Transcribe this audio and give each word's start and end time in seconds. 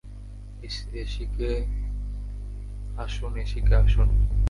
এসিকে 1.01 1.51
আসুন, 2.97 3.31
এসিকে 3.43 3.73
আসুন। 3.75 4.09